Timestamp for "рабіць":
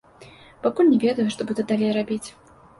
2.01-2.23